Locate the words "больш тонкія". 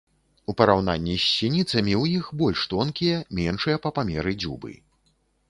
2.41-3.21